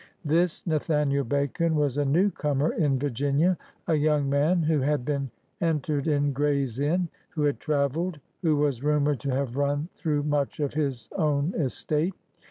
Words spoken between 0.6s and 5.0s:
Nathaniel Bacon was a newcomer in Virginia— a young man who